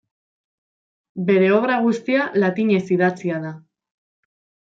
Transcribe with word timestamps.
Bere 1.27 1.49
obra 1.57 1.75
guztia 1.83 2.25
latinez 2.45 2.81
idatzia 2.97 3.39
da. 3.45 3.53